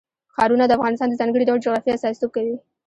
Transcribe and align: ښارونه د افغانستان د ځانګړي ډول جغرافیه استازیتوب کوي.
ښارونه 0.33 0.65
د 0.67 0.71
افغانستان 0.77 1.07
د 1.09 1.13
ځانګړي 1.21 1.43
ډول 1.49 1.59
جغرافیه 1.65 1.95
استازیتوب 1.95 2.31
کوي. 2.35 2.55